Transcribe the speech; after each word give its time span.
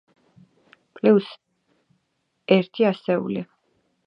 პლიუს 0.99 1.29
ერთი 2.57 2.89
ასეული. 2.93 3.47